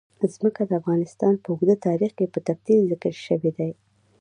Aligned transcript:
ځمکه 0.33 0.61
د 0.65 0.71
افغانستان 0.81 1.33
په 1.43 1.47
اوږده 1.51 1.75
تاریخ 1.87 2.11
کې 2.17 2.31
په 2.33 2.39
تفصیل 2.47 2.79
ذکر 2.91 3.13
شوی 3.25 3.51
دی. 3.57 3.71